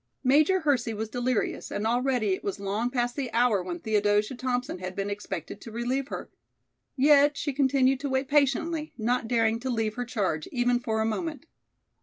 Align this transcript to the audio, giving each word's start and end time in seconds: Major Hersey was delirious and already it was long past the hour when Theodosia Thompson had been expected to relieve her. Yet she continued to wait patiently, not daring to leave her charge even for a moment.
Major 0.23 0.61
Hersey 0.61 0.95
was 0.95 1.09
delirious 1.11 1.69
and 1.69 1.85
already 1.85 2.33
it 2.33 2.43
was 2.43 2.59
long 2.59 2.89
past 2.89 3.15
the 3.15 3.31
hour 3.33 3.61
when 3.61 3.79
Theodosia 3.79 4.33
Thompson 4.35 4.79
had 4.79 4.95
been 4.95 5.11
expected 5.11 5.61
to 5.61 5.71
relieve 5.71 6.07
her. 6.07 6.31
Yet 6.95 7.37
she 7.37 7.53
continued 7.53 7.99
to 7.99 8.09
wait 8.09 8.27
patiently, 8.27 8.93
not 8.97 9.27
daring 9.27 9.59
to 9.59 9.69
leave 9.69 9.93
her 9.97 10.05
charge 10.05 10.47
even 10.51 10.79
for 10.79 11.01
a 11.01 11.05
moment. 11.05 11.45